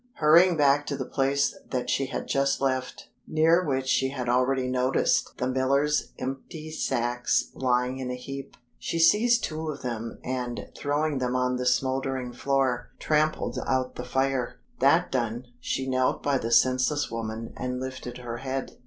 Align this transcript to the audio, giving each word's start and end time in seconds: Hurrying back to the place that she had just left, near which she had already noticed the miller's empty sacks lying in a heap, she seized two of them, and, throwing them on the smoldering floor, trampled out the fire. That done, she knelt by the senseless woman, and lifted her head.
Hurrying 0.15 0.57
back 0.57 0.87
to 0.87 0.97
the 0.97 1.05
place 1.05 1.55
that 1.69 1.87
she 1.91 2.07
had 2.07 2.27
just 2.27 2.59
left, 2.59 3.09
near 3.27 3.63
which 3.63 3.85
she 3.85 4.09
had 4.09 4.27
already 4.27 4.67
noticed 4.67 5.29
the 5.37 5.45
miller's 5.47 6.11
empty 6.17 6.71
sacks 6.71 7.51
lying 7.53 7.99
in 7.99 8.09
a 8.09 8.15
heap, 8.15 8.57
she 8.79 8.97
seized 8.97 9.43
two 9.43 9.69
of 9.69 9.83
them, 9.83 10.17
and, 10.23 10.69
throwing 10.75 11.19
them 11.19 11.35
on 11.35 11.57
the 11.57 11.67
smoldering 11.67 12.33
floor, 12.33 12.89
trampled 12.97 13.59
out 13.67 13.93
the 13.93 14.03
fire. 14.03 14.55
That 14.79 15.11
done, 15.11 15.45
she 15.59 15.87
knelt 15.87 16.23
by 16.23 16.39
the 16.39 16.49
senseless 16.51 17.11
woman, 17.11 17.53
and 17.55 17.79
lifted 17.79 18.17
her 18.17 18.37
head. 18.37 18.77